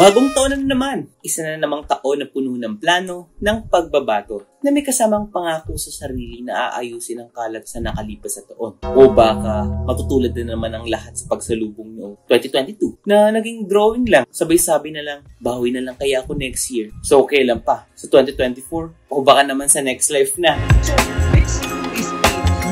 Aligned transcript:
Bagong 0.00 0.32
taon 0.32 0.56
na 0.56 0.72
naman, 0.72 1.12
isa 1.20 1.44
na 1.44 1.60
namang 1.60 1.84
taon 1.84 2.24
na 2.24 2.24
puno 2.24 2.56
ng 2.56 2.80
plano 2.80 3.36
ng 3.36 3.68
pagbabago 3.68 4.48
na 4.64 4.72
may 4.72 4.80
kasamang 4.80 5.28
pangako 5.28 5.76
sa 5.76 5.92
sarili 5.92 6.40
na 6.40 6.72
aayusin 6.72 7.20
ang 7.20 7.28
kalat 7.28 7.68
sa 7.68 7.84
nakalipas 7.84 8.40
sa 8.40 8.42
taon. 8.48 8.80
O 8.80 9.12
baka 9.12 9.68
matutulad 9.84 10.32
na 10.32 10.56
naman 10.56 10.72
ang 10.72 10.88
lahat 10.88 11.12
sa 11.20 11.28
pagsalubong 11.28 12.00
noong 12.00 12.16
2022 12.32 13.04
na 13.04 13.28
naging 13.28 13.68
drawing 13.68 14.08
lang, 14.08 14.24
sabay-sabi 14.32 14.88
na 14.88 15.04
lang, 15.04 15.20
bawi 15.36 15.68
na 15.68 15.84
lang 15.84 16.00
kaya 16.00 16.24
ako 16.24 16.32
next 16.32 16.72
year. 16.72 16.88
So 17.04 17.28
okay 17.28 17.44
lang 17.44 17.60
pa, 17.60 17.84
sa 17.92 18.08
2024, 18.08 19.12
o 19.12 19.20
baka 19.20 19.44
naman 19.44 19.68
sa 19.68 19.84
next 19.84 20.08
life 20.08 20.32
na. 20.40 20.56
So, 20.80 20.96
this 21.36 21.60
is 21.92 22.08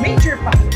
major 0.00 0.40
factor 0.40 0.67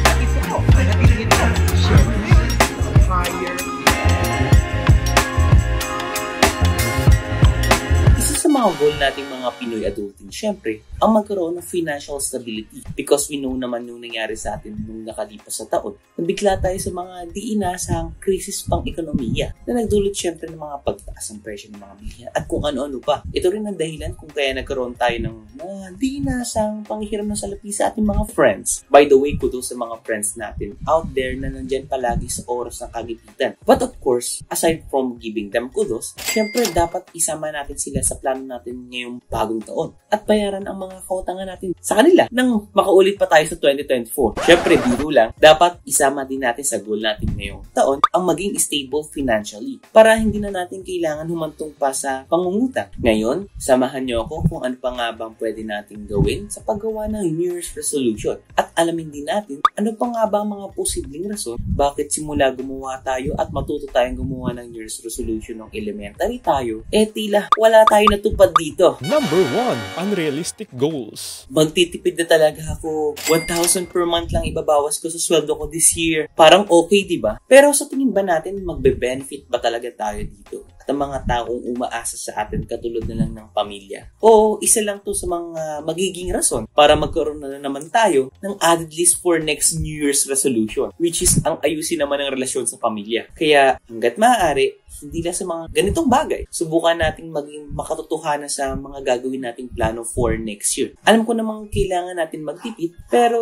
mga 8.62 8.78
goal 8.78 8.94
nating 8.94 9.26
mga 9.26 9.48
Pinoy 9.58 9.82
adulting, 9.82 10.30
syempre, 10.30 10.86
ang 11.02 11.18
magkaroon 11.18 11.58
ng 11.58 11.66
financial 11.66 12.22
stability. 12.22 12.86
Because 12.94 13.26
we 13.26 13.42
know 13.42 13.58
naman 13.58 13.90
yung 13.90 13.98
nangyari 13.98 14.38
sa 14.38 14.54
atin 14.54 14.78
nung 14.78 15.02
nakalipas 15.02 15.50
sa 15.50 15.66
taon. 15.66 15.98
Nabigla 16.14 16.62
tayo 16.62 16.78
sa 16.78 16.94
mga 16.94 17.26
di 17.34 17.58
inasahang 17.58 18.14
krisis 18.22 18.62
pang 18.62 18.86
ekonomiya 18.86 19.50
na 19.66 19.82
nagdulot 19.82 20.14
syempre 20.14 20.46
ng 20.46 20.62
mga 20.62 20.78
pagtaas 20.86 21.34
ng 21.34 21.42
presyo 21.42 21.74
ng 21.74 21.82
mga 21.82 21.94
bilihan 21.98 22.30
at 22.30 22.46
kung 22.46 22.62
ano-ano 22.62 23.02
pa. 23.02 23.26
Ito 23.34 23.50
rin 23.50 23.66
ang 23.66 23.74
dahilan 23.74 24.14
kung 24.14 24.30
kaya 24.30 24.54
nagkaroon 24.54 24.94
tayo 24.94 25.18
ng 25.18 25.36
mga 25.58 25.98
di 25.98 26.22
inasahang 26.22 26.86
panghiram 26.86 27.26
ng 27.26 27.40
salapi 27.42 27.74
sa 27.74 27.90
ating 27.90 28.06
mga 28.06 28.30
friends. 28.30 28.86
By 28.86 29.10
the 29.10 29.18
way, 29.18 29.34
kudos 29.34 29.74
sa 29.74 29.76
mga 29.80 30.06
friends 30.06 30.38
natin 30.38 30.78
out 30.86 31.10
there 31.10 31.34
na 31.34 31.50
nandyan 31.50 31.90
palagi 31.90 32.30
sa 32.30 32.46
oras 32.46 32.78
ng 32.78 32.94
kagipitan. 32.94 33.58
But 33.66 33.82
of 33.82 33.98
course, 33.98 34.46
aside 34.46 34.86
from 34.86 35.18
giving 35.18 35.50
them 35.50 35.66
kudos, 35.66 36.14
syempre 36.30 36.62
dapat 36.70 37.10
isama 37.10 37.50
natin 37.50 37.74
sila 37.74 37.98
sa 38.06 38.14
plano 38.14 38.51
natin 38.52 38.74
ngayong 38.92 39.16
bagong 39.32 39.62
taon 39.64 39.90
at 40.12 40.22
bayaran 40.28 40.64
ang 40.68 40.76
mga 40.76 40.96
kautangan 41.08 41.48
natin 41.48 41.72
sa 41.80 41.96
kanila 41.96 42.28
nang 42.28 42.68
makaulit 42.76 43.16
pa 43.16 43.24
tayo 43.24 43.44
sa 43.48 43.56
2024. 43.56 44.44
Syempre, 44.44 44.76
biro 44.76 45.08
lang, 45.08 45.32
dapat 45.40 45.80
isama 45.88 46.28
din 46.28 46.44
natin 46.44 46.64
sa 46.66 46.76
goal 46.80 47.00
natin 47.00 47.32
ngayong 47.32 47.64
taon 47.72 47.98
ang 48.12 48.24
maging 48.28 48.54
stable 48.60 49.04
financially 49.08 49.80
para 49.88 50.12
hindi 50.18 50.36
na 50.36 50.52
natin 50.52 50.84
kailangan 50.84 51.24
humantong 51.24 51.72
pa 51.80 51.96
sa 51.96 52.28
pangungutang. 52.28 52.92
Ngayon, 53.00 53.48
samahan 53.56 54.04
niyo 54.04 54.26
ako 54.26 54.44
kung 54.50 54.62
ano 54.66 54.76
pa 54.76 54.90
nga 54.92 55.08
bang 55.14 55.34
pwede 55.38 55.62
nating 55.62 56.04
gawin 56.10 56.50
sa 56.50 56.60
paggawa 56.60 57.08
ng 57.08 57.24
New 57.32 57.56
Year's 57.56 57.72
resolution 57.72 58.36
at 58.58 58.68
alamin 58.74 59.08
din 59.08 59.26
natin 59.30 59.62
ano 59.78 59.94
pa 59.94 60.06
nga 60.10 60.24
ba 60.26 60.42
ang 60.42 60.50
mga 60.50 60.66
posibleng 60.74 61.30
rason 61.30 61.56
bakit 61.62 62.10
simula 62.10 62.50
gumawa 62.50 62.98
tayo 63.00 63.32
at 63.38 63.48
matuto 63.54 63.86
tayong 63.88 64.18
gumawa 64.18 64.50
ng 64.58 64.74
New 64.74 64.82
Year's 64.82 64.98
resolution 65.06 65.62
ng 65.62 65.70
elementary 65.70 66.42
tayo, 66.42 66.82
eh 66.90 67.06
tila 67.06 67.46
wala 67.54 67.86
tayo 67.86 68.10
natupad 68.10 68.41
dito. 68.50 68.98
Number 68.98 69.42
1. 69.54 70.02
Unrealistic 70.02 70.72
goals. 70.74 71.46
magtitipid 71.52 72.18
na 72.18 72.26
talaga 72.26 72.62
ako. 72.74 73.14
1,000 73.30 73.86
per 73.86 74.02
month 74.08 74.34
lang 74.34 74.48
ibabawas 74.48 74.98
ko 74.98 75.06
sa 75.06 75.20
sweldo 75.20 75.54
ko 75.54 75.70
this 75.70 75.94
year. 75.94 76.26
Parang 76.34 76.66
okay, 76.66 77.06
di 77.06 77.22
ba? 77.22 77.38
Pero 77.46 77.70
sa 77.70 77.86
tingin 77.86 78.10
ba 78.10 78.24
natin, 78.24 78.64
magbe-benefit 78.64 79.46
ba 79.46 79.62
talaga 79.62 79.86
tayo 79.92 80.18
dito? 80.24 80.66
At 80.82 80.90
ang 80.90 80.98
mga 80.98 81.18
taong 81.30 81.62
umaasa 81.62 82.18
sa 82.18 82.42
atin 82.42 82.66
katulad 82.66 83.06
na 83.06 83.22
lang 83.22 83.30
ng 83.38 83.48
pamilya. 83.54 84.10
O 84.18 84.58
isa 84.58 84.82
lang 84.82 84.98
to 85.06 85.14
sa 85.14 85.30
mga 85.30 85.86
magiging 85.86 86.34
rason 86.34 86.66
para 86.74 86.98
magkaroon 86.98 87.38
na 87.38 87.62
naman 87.62 87.86
tayo 87.86 88.34
ng 88.42 88.58
added 88.58 88.90
list 88.90 89.22
for 89.22 89.38
next 89.38 89.78
New 89.78 89.94
Year's 89.94 90.26
resolution, 90.26 90.90
which 90.98 91.22
is 91.22 91.38
ang 91.46 91.62
ayusin 91.62 92.02
naman 92.02 92.18
ng 92.26 92.34
relasyon 92.34 92.66
sa 92.66 92.82
pamilya. 92.82 93.30
Kaya 93.30 93.78
hanggat 93.86 94.18
maaari, 94.18 94.81
hindi 95.02 95.20
lang 95.20 95.34
sa 95.34 95.44
mga 95.44 95.62
ganitong 95.74 96.08
bagay. 96.08 96.42
Subukan 96.48 96.98
nating 97.02 97.28
maging 97.28 97.74
makatotohanan 97.74 98.48
sa 98.48 98.72
mga 98.78 99.02
gagawin 99.02 99.42
nating 99.44 99.68
plano 99.74 100.06
for 100.06 100.38
next 100.38 100.78
year. 100.78 100.94
Alam 101.02 101.26
ko 101.26 101.34
namang 101.34 101.68
kailangan 101.68 102.16
natin 102.16 102.46
magtipid, 102.46 102.94
pero 103.10 103.38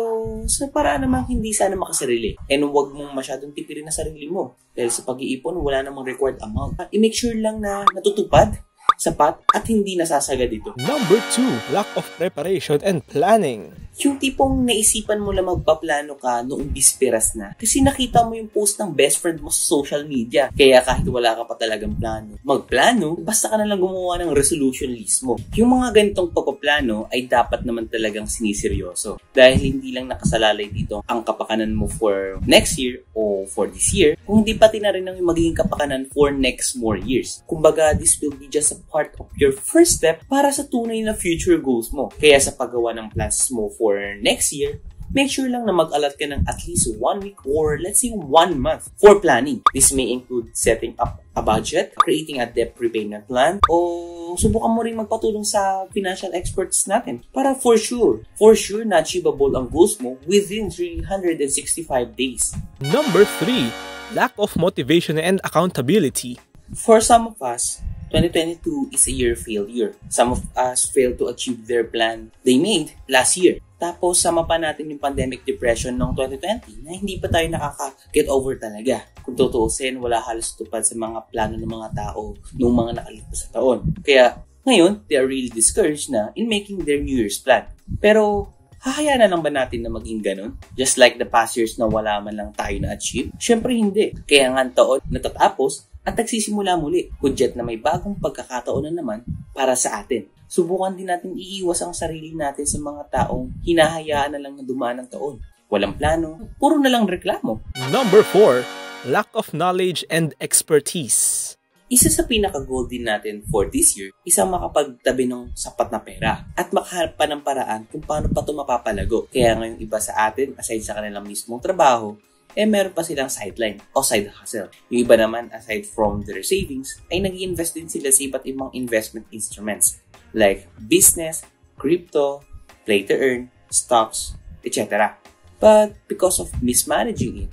sa 0.49 0.67
paraan 0.73 1.05
namang 1.05 1.29
hindi 1.29 1.53
sana 1.53 1.77
makasarili. 1.77 2.33
And 2.49 2.65
huwag 2.65 2.91
mong 2.91 3.13
masyadong 3.13 3.53
tipirin 3.53 3.85
na 3.85 3.93
sarili 3.93 4.25
mo. 4.27 4.57
Dahil 4.71 4.89
sa 4.89 5.03
pag-iipon, 5.03 5.59
wala 5.59 5.83
namang 5.83 6.07
required 6.07 6.39
amount. 6.41 6.79
I-make 6.95 7.13
sure 7.13 7.35
lang 7.35 7.59
na 7.59 7.83
natutupad, 7.91 8.55
sapat, 8.95 9.43
at 9.51 9.63
hindi 9.67 9.99
nasasagad 9.99 10.47
ito. 10.47 10.71
Number 10.79 11.19
2. 11.35 11.75
Lack 11.75 11.91
of 11.99 12.07
preparation 12.15 12.79
and 12.85 13.03
planning. 13.03 13.75
Yung 13.99 14.15
tipong 14.15 14.63
naisipan 14.63 15.19
mo 15.19 15.35
lang 15.35 15.51
magpaplano 15.51 16.15
ka 16.15 16.47
noong 16.47 16.71
bisperas 16.71 17.35
na 17.35 17.51
kasi 17.59 17.83
nakita 17.83 18.23
mo 18.23 18.39
yung 18.39 18.47
post 18.47 18.79
ng 18.79 18.95
best 18.95 19.19
friend 19.19 19.43
mo 19.43 19.51
sa 19.51 19.59
social 19.59 20.07
media. 20.07 20.47
Kaya 20.55 20.79
kahit 20.79 21.03
wala 21.11 21.35
ka 21.35 21.43
pa 21.43 21.59
talagang 21.59 21.99
plano, 21.99 22.39
magplano, 22.39 23.19
basta 23.19 23.51
ka 23.51 23.59
na 23.59 23.67
lang 23.67 23.83
gumawa 23.83 24.15
ng 24.23 24.31
resolution 24.31 24.95
list 24.95 25.27
mo. 25.27 25.35
Yung 25.59 25.75
mga 25.75 25.91
ganitong 25.91 26.31
pagpaplano 26.31 27.11
ay 27.11 27.27
dapat 27.27 27.67
naman 27.67 27.91
talagang 27.91 28.31
siniseryoso. 28.31 29.19
Dahil 29.35 29.59
hindi 29.59 29.91
lang 29.91 30.07
nakasalalay 30.07 30.71
dito 30.71 31.03
ang 31.03 31.27
kapakanan 31.27 31.75
mo 31.75 31.91
for 31.91 32.39
next 32.47 32.79
year 32.79 33.03
o 33.11 33.43
for 33.43 33.67
this 33.67 33.91
year, 33.91 34.15
kung 34.23 34.45
hindi 34.45 34.55
pati 34.55 34.79
na 34.79 34.95
rin 34.95 35.03
ang 35.03 35.19
magiging 35.19 35.57
kapakanan 35.57 36.07
for 36.15 36.31
next 36.31 36.79
more 36.79 36.95
years. 36.95 37.43
Kumbaga, 37.43 37.91
this 37.91 38.15
will 38.23 38.33
be 38.39 38.47
just 38.47 38.71
a 38.71 38.79
part 38.87 39.11
of 39.19 39.27
your 39.35 39.51
first 39.51 39.99
step 39.99 40.23
para 40.31 40.47
sa 40.53 40.63
tunay 40.63 41.03
na 41.03 41.11
future 41.11 41.59
goals 41.59 41.91
mo. 41.91 42.07
Kaya 42.15 42.39
sa 42.39 42.55
paggawa 42.55 42.95
ng 42.95 43.11
plans 43.11 43.51
mo 43.51 43.67
for 43.73 43.80
next 44.21 44.53
year, 44.53 44.77
make 45.11 45.27
sure 45.27 45.49
lang 45.51 45.67
na 45.67 45.75
mag-alat 45.75 46.15
ka 46.15 46.23
ng 46.23 46.47
at 46.47 46.63
least 46.63 46.87
one 46.95 47.19
week 47.19 47.39
or 47.43 47.75
let's 47.81 47.99
say 47.99 48.15
one 48.15 48.55
month 48.55 48.87
for 48.95 49.19
planning. 49.19 49.59
This 49.75 49.91
may 49.91 50.07
include 50.07 50.55
setting 50.55 50.95
up 51.01 51.19
a 51.35 51.43
budget, 51.43 51.95
creating 51.99 52.39
a 52.39 52.47
debt 52.47 52.75
repayment 52.79 53.27
plan, 53.27 53.59
o 53.67 54.35
subukan 54.39 54.71
mo 54.71 54.79
rin 54.83 54.95
magpatulong 54.95 55.43
sa 55.43 55.87
financial 55.91 56.31
experts 56.31 56.87
natin 56.87 57.23
para 57.35 57.51
for 57.51 57.75
sure, 57.75 58.23
for 58.39 58.55
sure 58.55 58.87
na 58.87 59.03
achievable 59.03 59.51
ang 59.55 59.67
goals 59.67 59.99
mo 59.99 60.15
within 60.23 60.71
365 60.71 62.15
days. 62.15 62.55
Number 62.79 63.27
3. 63.43 64.15
Lack 64.15 64.35
of 64.39 64.55
motivation 64.59 65.19
and 65.19 65.39
accountability. 65.43 66.39
For 66.71 67.03
some 67.03 67.27
of 67.27 67.35
us, 67.43 67.83
2022 68.11 68.91
is 68.91 69.07
a 69.07 69.13
year 69.15 69.33
failure. 69.39 69.95
Some 70.11 70.35
of 70.35 70.43
us 70.51 70.83
failed 70.91 71.15
to 71.23 71.31
achieve 71.31 71.63
their 71.65 71.87
plan 71.87 72.35
they 72.43 72.59
made 72.59 72.91
last 73.07 73.39
year. 73.39 73.63
Tapos 73.79 74.21
sama 74.21 74.45
pa 74.45 74.59
natin 74.61 74.91
yung 74.93 75.01
pandemic 75.01 75.41
depression 75.47 75.95
noong 75.95 76.13
2020 76.13 76.85
na 76.85 76.91
hindi 76.93 77.17
pa 77.17 77.31
tayo 77.31 77.47
nakaka-get 77.49 78.27
over 78.29 78.53
talaga. 78.59 79.01
Kung 79.25 79.33
tutuusin, 79.33 79.97
wala 79.97 80.21
halos 80.21 80.53
tupad 80.53 80.85
sa 80.85 80.93
mga 80.93 81.31
plano 81.31 81.55
ng 81.57 81.71
mga 81.71 81.89
tao 81.95 82.37
noong 82.53 82.75
mga 82.77 82.91
nakalipas 83.01 83.47
sa 83.47 83.57
taon. 83.57 83.79
Kaya 84.05 84.37
ngayon, 84.67 85.01
they 85.09 85.17
are 85.17 85.25
really 85.25 85.49
discouraged 85.49 86.13
na 86.13 86.29
in 86.37 86.45
making 86.45 86.85
their 86.85 87.01
New 87.01 87.17
Year's 87.17 87.41
plan. 87.41 87.65
Pero 87.97 88.53
hahayaan 88.85 89.25
na 89.25 89.29
lang 89.29 89.41
ba 89.41 89.49
natin 89.49 89.81
na 89.81 89.89
maging 89.89 90.21
ganun? 90.21 90.51
Just 90.77 91.01
like 91.01 91.17
the 91.17 91.25
past 91.25 91.57
years 91.57 91.77
na 91.81 91.89
wala 91.89 92.21
man 92.21 92.37
lang 92.37 92.51
tayo 92.53 92.77
na-achieve? 92.77 93.33
Siyempre 93.41 93.73
hindi. 93.73 94.13
Kaya 94.29 94.53
nga 94.53 94.83
taon 94.83 95.01
natatapos 95.09 95.90
at 96.01 96.17
nagsisimula 96.17 96.77
muli. 96.77 97.09
Hudyat 97.21 97.53
na 97.57 97.63
may 97.65 97.77
bagong 97.77 98.17
pagkakataon 98.17 98.89
na 98.89 98.93
naman 99.01 99.21
para 99.53 99.77
sa 99.77 100.01
atin. 100.01 100.27
Subukan 100.51 100.97
din 100.97 101.07
natin 101.07 101.31
iiwas 101.37 101.79
ang 101.79 101.95
sarili 101.95 102.35
natin 102.35 102.67
sa 102.67 102.75
mga 102.81 103.01
taong 103.07 103.63
hinahayaan 103.63 104.35
na 104.35 104.41
lang 104.41 104.59
na 104.59 104.63
dumaan 104.67 104.99
ng 104.99 105.09
taon. 105.09 105.39
Walang 105.71 105.95
plano, 105.95 106.51
puro 106.59 106.75
na 106.75 106.91
lang 106.91 107.07
reklamo. 107.07 107.63
Number 107.87 108.19
4. 108.27 109.07
Lack 109.07 109.31
of 109.31 109.55
knowledge 109.55 110.03
and 110.11 110.35
expertise. 110.43 111.55
Isa 111.91 112.07
sa 112.07 112.23
pinaka-goal 112.23 112.87
din 112.87 113.03
natin 113.03 113.43
for 113.51 113.67
this 113.67 113.99
year, 113.99 114.15
isang 114.23 114.47
makapagtabi 114.47 115.27
ng 115.27 115.51
sapat 115.51 115.91
na 115.91 115.99
pera 115.99 116.47
at 116.55 116.71
makahanap 116.71 117.19
pa 117.19 117.27
ng 117.27 117.43
paraan 117.43 117.83
kung 117.91 117.99
paano 117.99 118.31
pa 118.31 118.39
ito 118.43 118.55
mapapalago. 118.55 119.27
Kaya 119.27 119.59
ngayong 119.59 119.79
iba 119.83 119.99
sa 119.99 120.31
atin, 120.31 120.55
aside 120.55 120.83
sa 120.83 120.95
kanilang 120.95 121.27
mismong 121.27 121.59
trabaho, 121.59 122.15
eh 122.55 122.67
meron 122.67 122.91
pa 122.91 123.03
silang 123.03 123.31
sideline 123.31 123.79
o 123.95 124.03
side 124.03 124.27
hustle. 124.31 124.67
Yung 124.91 125.07
iba 125.07 125.15
naman, 125.15 125.47
aside 125.55 125.87
from 125.87 126.23
their 126.27 126.43
savings, 126.43 126.99
ay 127.07 127.23
nag 127.23 127.35
invest 127.35 127.75
din 127.75 127.87
sila 127.87 128.11
sa 128.11 128.21
iba't 128.27 128.43
ibang 128.43 128.71
investment 128.75 129.27
instruments 129.31 130.03
like 130.35 130.67
business, 130.87 131.43
crypto, 131.79 132.43
play 132.83 133.03
to 133.03 133.15
earn, 133.15 133.51
stocks, 133.71 134.35
etc. 134.63 135.15
But 135.59 135.95
because 136.07 136.39
of 136.41 136.51
mismanaging 136.59 137.47
it, 137.47 137.51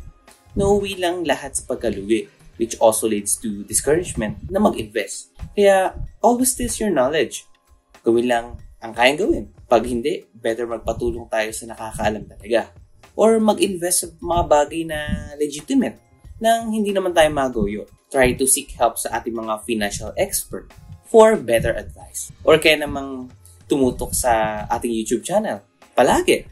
nauwi 0.57 0.99
lang 0.99 1.23
lahat 1.27 1.55
sa 1.55 1.67
pagkalugi, 1.69 2.27
which 2.59 2.75
also 2.83 3.07
leads 3.07 3.39
to 3.39 3.63
discouragement 3.67 4.39
na 4.51 4.59
mag-invest. 4.59 5.31
Kaya, 5.55 5.95
always 6.19 6.55
test 6.59 6.83
your 6.83 6.91
knowledge. 6.91 7.47
Gawin 8.03 8.27
lang 8.27 8.47
ang 8.83 8.93
kayang 8.95 9.19
gawin. 9.19 9.45
Pag 9.71 9.87
hindi, 9.87 10.27
better 10.35 10.67
magpatulong 10.67 11.31
tayo 11.31 11.51
sa 11.55 11.71
nakakaalam 11.71 12.25
talaga. 12.27 12.71
Or 13.19 13.43
mag-invest 13.43 14.07
sa 14.07 14.07
mga 14.23 14.43
bagay 14.47 14.87
na 14.87 15.35
legitimate 15.35 15.99
nang 16.39 16.71
hindi 16.71 16.95
naman 16.95 17.11
tayo 17.11 17.27
magoyo. 17.35 17.83
Try 18.15 18.39
to 18.39 18.47
seek 18.47 18.79
help 18.79 18.95
sa 18.95 19.19
ating 19.19 19.35
mga 19.35 19.67
financial 19.67 20.15
expert 20.15 20.71
for 21.11 21.35
better 21.35 21.75
advice. 21.75 22.31
Or 22.47 22.63
kaya 22.63 22.79
namang 22.79 23.35
tumutok 23.67 24.15
sa 24.15 24.63
ating 24.71 24.95
YouTube 24.95 25.27
channel. 25.27 25.67
Palagi. 25.99 26.47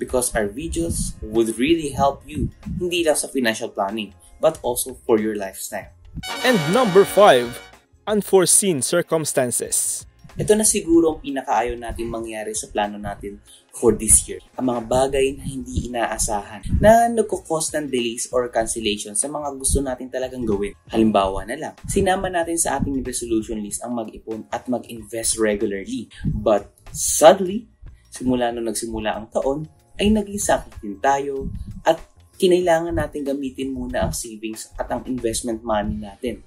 Because 0.00 0.32
our 0.32 0.48
videos 0.48 1.20
would 1.20 1.52
really 1.60 1.92
help 1.92 2.24
you, 2.24 2.48
hindi 2.64 3.04
lang 3.04 3.16
sa 3.16 3.28
financial 3.28 3.68
planning, 3.68 4.16
but 4.40 4.56
also 4.64 4.96
for 5.04 5.20
your 5.20 5.36
lifestyle. 5.36 5.92
And 6.44 6.56
number 6.72 7.04
5. 7.04 7.66
unforeseen 8.06 8.80
circumstances. 8.80 10.06
Ito 10.38 10.54
na 10.54 10.62
siguro 10.62 11.16
ang 11.16 11.20
pinakaayaw 11.20 11.74
natin 11.74 12.06
mangyari 12.06 12.54
sa 12.54 12.70
plano 12.70 12.96
natin 13.02 13.42
for 13.76 13.92
this 13.92 14.24
year. 14.24 14.40
Ang 14.56 14.72
mga 14.72 14.82
bagay 14.88 15.36
na 15.36 15.44
hindi 15.44 15.92
inaasahan 15.92 16.80
na 16.80 17.12
nagkukos 17.12 17.76
ng 17.76 17.92
delays 17.92 18.24
or 18.32 18.48
cancellation 18.48 19.12
sa 19.12 19.28
mga 19.28 19.52
gusto 19.52 19.84
natin 19.84 20.08
talagang 20.08 20.48
gawin. 20.48 20.72
Halimbawa 20.88 21.44
na 21.44 21.60
lang, 21.60 21.74
sinama 21.84 22.32
natin 22.32 22.56
sa 22.56 22.80
ating 22.80 23.04
resolution 23.04 23.60
list 23.60 23.84
ang 23.84 23.92
mag-ipon 23.92 24.48
at 24.48 24.64
mag-invest 24.72 25.36
regularly. 25.36 26.08
But 26.24 26.72
sadly, 26.88 27.68
simula 28.08 28.48
nung 28.48 28.64
nagsimula 28.64 29.12
ang 29.12 29.28
taon, 29.28 29.68
ay 30.00 30.08
naging 30.08 30.40
sakit 30.40 30.80
din 30.80 30.96
tayo 31.00 31.52
at 31.84 32.00
kinailangan 32.40 32.96
natin 32.96 33.24
gamitin 33.24 33.72
muna 33.72 34.08
ang 34.08 34.12
savings 34.16 34.72
at 34.76 34.88
ang 34.92 35.04
investment 35.08 35.60
money 35.64 36.00
natin 36.00 36.40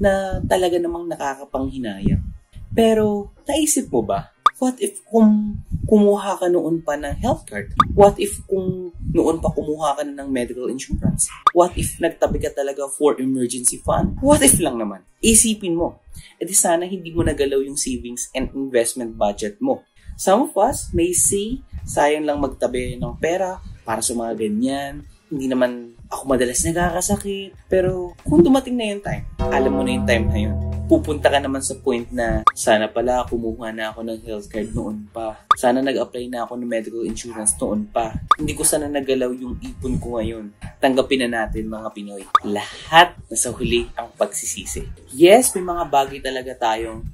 na 0.00 0.40
talaga 0.44 0.80
namang 0.80 1.08
nakakapanghinayang. 1.08 2.24
Pero, 2.72 3.36
naisip 3.44 3.92
mo 3.92 4.00
ba? 4.00 4.32
What 4.60 4.76
if 4.76 5.00
kung 5.08 5.64
kumuha 5.88 6.36
ka 6.36 6.52
noon 6.52 6.84
pa 6.84 6.92
ng 6.92 7.16
health 7.16 7.48
card? 7.48 7.72
What 7.96 8.20
if 8.20 8.44
kung 8.44 8.92
noon 8.92 9.40
pa 9.40 9.48
kumuha 9.48 9.96
ka 9.96 10.04
na 10.04 10.20
ng 10.20 10.28
medical 10.28 10.68
insurance? 10.68 11.32
What 11.56 11.72
if 11.80 11.96
nagtabi 11.96 12.44
ka 12.44 12.52
talaga 12.52 12.84
for 12.92 13.16
emergency 13.16 13.80
fund? 13.80 14.20
What 14.20 14.44
if 14.44 14.60
lang 14.60 14.76
naman? 14.76 15.00
Isipin 15.24 15.80
mo. 15.80 16.04
E 16.36 16.44
di 16.44 16.52
sana 16.52 16.84
hindi 16.84 17.08
mo 17.08 17.24
nagalaw 17.24 17.64
yung 17.64 17.80
savings 17.80 18.28
and 18.36 18.52
investment 18.52 19.16
budget 19.16 19.56
mo. 19.64 19.80
Some 20.20 20.52
of 20.52 20.52
us 20.60 20.92
may 20.92 21.16
say, 21.16 21.64
sayang 21.88 22.28
lang 22.28 22.44
magtabi 22.44 23.00
ng 23.00 23.16
pera 23.16 23.64
para 23.88 24.04
sa 24.04 24.12
mga 24.12 24.44
ganyan. 24.44 25.08
Hindi 25.32 25.48
naman 25.48 25.96
ako 26.12 26.36
madalas 26.36 26.60
nagkakasakit. 26.68 27.56
Pero 27.72 28.12
kung 28.28 28.44
dumating 28.44 28.76
na 28.76 28.92
yung 28.92 29.00
time, 29.00 29.24
alam 29.40 29.72
mo 29.72 29.80
na 29.80 29.96
yung 29.96 30.04
time 30.04 30.26
na 30.28 30.36
yun 30.36 30.69
pupunta 30.90 31.30
ka 31.30 31.38
naman 31.38 31.62
sa 31.62 31.78
point 31.78 32.10
na 32.10 32.42
sana 32.50 32.90
pala 32.90 33.22
kumuha 33.22 33.70
na 33.70 33.94
ako 33.94 34.02
ng 34.10 34.20
health 34.26 34.50
card 34.50 34.74
noon 34.74 35.06
pa. 35.14 35.38
Sana 35.54 35.78
nag-apply 35.78 36.26
na 36.26 36.42
ako 36.42 36.58
ng 36.58 36.66
medical 36.66 37.06
insurance 37.06 37.54
noon 37.62 37.86
pa. 37.94 38.10
Hindi 38.34 38.58
ko 38.58 38.66
sana 38.66 38.90
nagalaw 38.90 39.30
yung 39.30 39.54
ipon 39.62 40.02
ko 40.02 40.18
ngayon. 40.18 40.50
Tanggapin 40.82 41.30
na 41.30 41.46
natin 41.46 41.70
mga 41.70 41.94
Pinoy. 41.94 42.26
Lahat 42.42 43.14
na 43.30 43.36
sa 43.38 43.54
huli 43.54 43.86
ang 43.94 44.10
pagsisisi. 44.18 45.14
Yes, 45.14 45.54
may 45.54 45.62
mga 45.62 45.86
bagay 45.86 46.18
talaga 46.18 46.58
tayong 46.58 47.06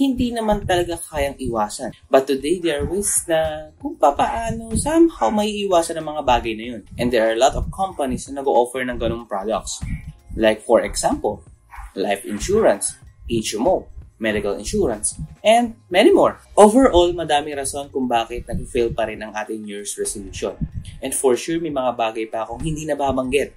hindi 0.00 0.32
naman 0.32 0.64
talaga 0.64 0.96
kayang 0.96 1.36
iwasan. 1.36 1.92
But 2.08 2.24
today, 2.24 2.56
there 2.56 2.80
are 2.80 2.88
ways 2.88 3.28
na 3.28 3.68
kung 3.76 4.00
papaano, 4.00 4.72
somehow 4.80 5.28
may 5.28 5.68
iwasan 5.68 6.00
ng 6.00 6.08
mga 6.08 6.22
bagay 6.24 6.56
na 6.56 6.64
yun. 6.72 6.82
And 6.96 7.12
there 7.12 7.28
are 7.28 7.36
a 7.36 7.42
lot 7.42 7.52
of 7.52 7.68
companies 7.68 8.24
na 8.32 8.40
nag-offer 8.40 8.80
ng 8.80 8.96
ganong 8.96 9.28
products. 9.28 9.84
Like 10.32 10.64
for 10.64 10.80
example, 10.80 11.44
life 11.92 12.24
insurance, 12.24 12.96
HMO, 13.30 13.86
medical 14.18 14.58
insurance, 14.58 15.16
and 15.40 15.78
many 15.88 16.10
more. 16.10 16.42
Overall, 16.58 17.14
madaming 17.14 17.56
rason 17.56 17.88
kung 17.88 18.10
bakit 18.10 18.44
nag-fail 18.50 18.90
pa 18.92 19.06
rin 19.06 19.22
ang 19.22 19.32
ating 19.32 19.62
New 19.62 19.78
Year's 19.78 19.96
resolution. 19.96 20.58
And 21.00 21.14
for 21.14 21.38
sure, 21.38 21.62
may 21.62 21.72
mga 21.72 21.96
bagay 21.96 22.26
pa 22.28 22.44
akong 22.44 22.60
hindi 22.60 22.84
nababanggit. 22.84 23.56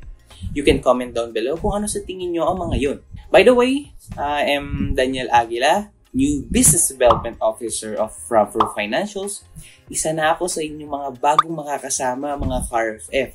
You 0.55 0.63
can 0.63 0.79
comment 0.79 1.11
down 1.11 1.35
below 1.35 1.59
kung 1.59 1.83
ano 1.83 1.87
sa 1.89 1.99
tingin 2.05 2.31
nyo 2.31 2.47
ang 2.47 2.57
mga 2.69 2.75
yun. 2.79 2.97
By 3.33 3.41
the 3.41 3.55
way, 3.57 3.91
I 4.15 4.53
am 4.53 4.93
Daniel 4.93 5.27
Aguila, 5.33 5.89
new 6.13 6.45
Business 6.47 6.87
Development 6.87 7.35
Officer 7.41 7.97
of 7.97 8.13
Frankfurt 8.13 8.71
Financials. 8.77 9.43
Isa 9.89 10.13
na 10.13 10.37
ako 10.37 10.45
sa 10.45 10.61
inyong 10.61 10.91
mga 10.91 11.09
bagong 11.17 11.55
makakasama, 11.57 12.37
mga 12.37 12.57
CARFF. 12.69 13.31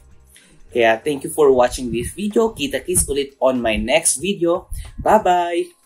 Kaya 0.69 1.01
thank 1.01 1.25
you 1.25 1.33
for 1.33 1.49
watching 1.51 1.89
this 1.89 2.13
video. 2.13 2.53
Kita-kits 2.53 3.09
ulit 3.09 3.35
on 3.41 3.59
my 3.59 3.81
next 3.81 4.21
video. 4.21 4.69
Bye-bye! 5.01 5.78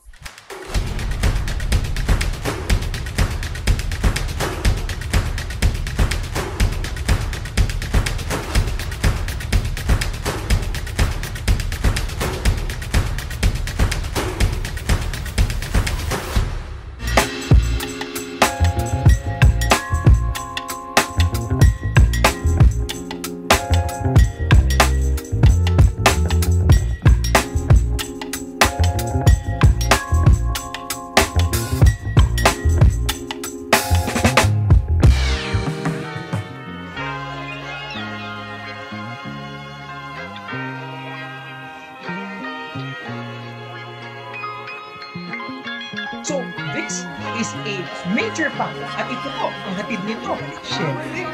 This 46.93 47.07
is 47.41 47.49
a 47.65 47.81
major 48.13 48.53
factor 48.53 48.85
at 49.01 49.09
ito 49.09 49.29
po 49.41 49.49
ang 49.49 49.75
hatid 49.81 50.01
nito. 50.05 50.37
Siyempre, 50.61 51.25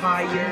higher 0.00 0.48